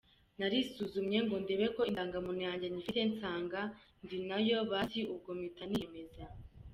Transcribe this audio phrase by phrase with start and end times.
[0.39, 3.61] Narisuzumye ngo ndebe ko indangamuntu yanjye nyifite, nsanga
[4.03, 6.23] ndi nayo, basi ubwo mpita niyemeza.